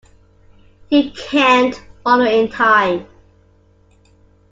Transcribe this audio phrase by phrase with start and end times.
[0.89, 3.05] You cannot follow in time.